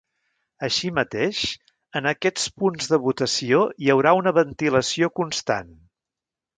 [0.67, 1.41] Així mateix,
[2.01, 5.75] en aquests punts de votació hi haurà una ventilació constant.